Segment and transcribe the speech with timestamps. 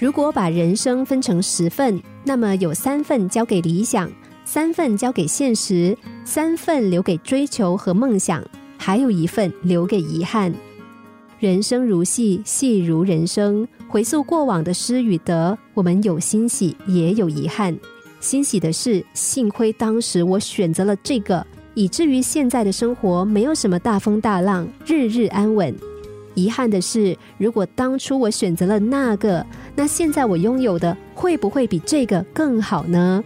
[0.00, 4.10] 如果把人生分成十份，那么有三份交给理想，
[4.46, 5.94] 三份交给现实，
[6.24, 8.42] 三份留给追求和梦想，
[8.78, 10.50] 还有一份留给遗憾。
[11.38, 13.68] 人生如戏，戏如人生。
[13.88, 17.78] 回溯过往的失与得，我们有欣喜，也有遗憾。
[18.20, 25.74] 欣喜的是，幸亏当时我选择了这个，以至于现在的生活没有什么大风大浪，日日安稳。
[26.34, 29.44] 遗憾的是，如果当初我选择了那个，
[29.80, 33.24] 那现在我拥有的会不会比这个更好呢？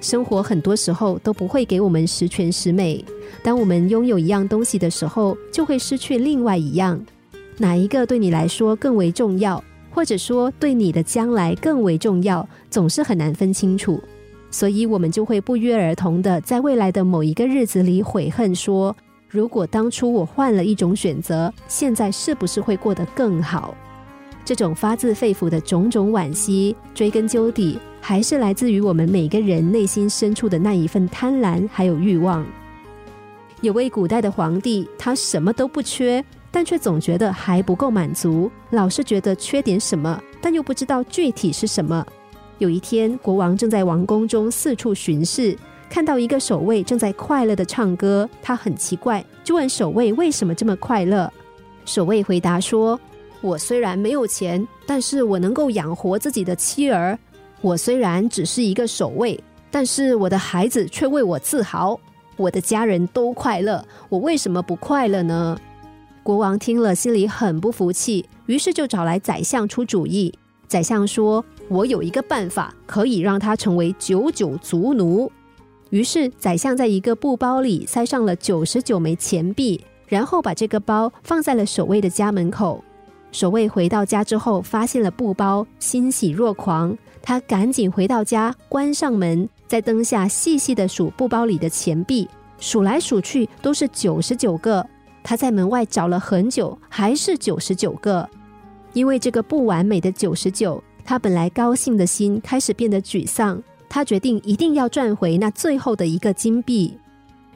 [0.00, 3.04] 生活很多时候都不会给我们十全十美。
[3.42, 7.04] 当我们拥有一样东西的时候，就会失去另外一样。
[7.56, 9.60] 哪一个对你来说更为重要，
[9.90, 14.00] 或者说对你的将来更为重要，总是很难分清楚。
[14.52, 18.96] 所以，我们就会不约而同的在未来的某一个日子里悔恨说。
[19.28, 23.74] 如果当初我换了一种选择，现在是不是会过得更好？
[24.44, 32.44] 这种发自肺腑的种种惋惜，追根究底，还是来自于我们每个人内心深处的那一份贪婪还有欲望。
[33.62, 42.06] 有位古代的皇帝，他什么都不缺，但却总觉得还不够满足，老是觉得缺点什么，但又不知道具体是什么。
[42.58, 45.56] 有一天，国王正在王宫中四处巡视。
[45.90, 51.32] 看到一个守卫正在快乐的唱歌，他很奇怪，就问守卫为什么这么快乐。
[51.84, 52.98] 守卫回答说
[53.44, 57.18] ：“我虽然没有钱，但是我能够养活自己的妻儿。
[57.60, 59.38] 我虽然只是一个守卫，
[59.70, 62.00] 但是我的孩子却为我自豪。
[62.36, 65.60] 我的家人都快乐，我为什么不快乐呢？”
[66.24, 70.32] 国王听了，心里很不服气，于是就找来宰相出主意。
[70.66, 75.30] 宰相说：“我有一个办法，可以让他成为九九族奴。”
[75.90, 82.82] 于是，宰相在一个布包里塞上了九十九枚钱币，然后把这个包放在了守卫的家门口。
[83.34, 86.96] 守卫回到家之后，发现了布包，欣喜若狂。
[87.20, 92.28] 他赶紧回到家，关上门，在灯下细细的数布包里的钱币，
[92.60, 94.86] 数来数去都是九十九个。
[95.24, 98.28] 他在门外找了很久，还是九十九个。
[98.92, 103.60] 因为这个不完美的九十九，他本来高兴的心开始变得沮丧。
[103.88, 106.96] 他决定一定要赚回那最后的一个金币，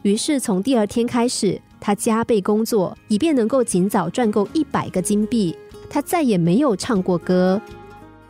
[0.00, 5.54] 于是从第二天开始，他加倍工作，以便能够尽早赚够一百个金币。
[5.88, 7.60] 他再也没有唱过歌。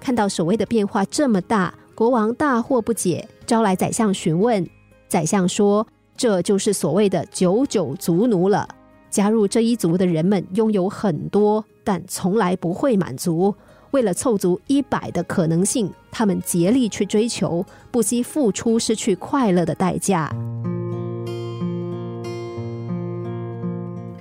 [0.00, 4.66] 看到守卫的变化这么大，国王大惑不解，招来宰相询问。
[5.08, 8.68] 宰相说：“这就是所谓的九九族奴了。
[9.10, 13.54] 加入这一族的人们拥有很多，但从来不会满足。”
[13.92, 20.30] 为了凑足一百的可能性，他们竭力去追求，不惜付出失去快乐的代价。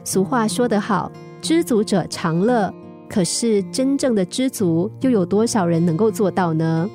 [0.06, 2.74] 俗话说得好，知足者常乐。
[3.16, 6.90] 可是真正的知足，又有多少人能够做到呢？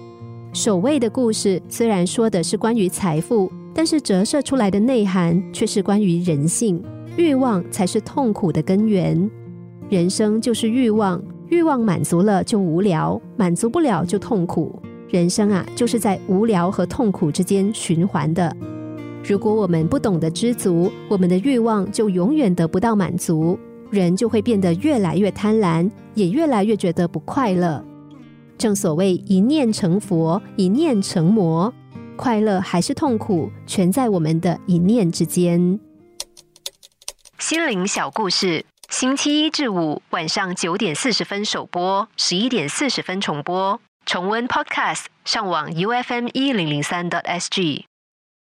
[0.53, 6.85] 守卫的故事虽然说的是关于财富，但是折射出来的内涵却是关于人性。
[7.17, 9.31] 欲望才是痛苦的根源，
[9.89, 11.19] 人生就是欲望。
[11.49, 14.79] 欲望满足了就无聊，满足不了就痛苦。
[15.09, 18.55] 人生啊，就是在无聊和痛苦之间循环的。
[19.25, 23.59] 如果我们不懂得知足，我们的欲望就永远得不到满足，
[23.91, 27.85] 人就会变得越来越贪婪，也越来越觉得不快乐。
[28.57, 31.73] 正所谓一念成佛，一念成魔，
[32.17, 35.81] 快乐还是痛苦，全在我们的一念之间。
[37.39, 38.65] 心灵小故事。
[38.89, 43.81] 星期一至五晚上九点四十分首播，十一点四十分重播。
[44.05, 47.90] 重温 Podcast，上网 U F M 一零零三 t S G。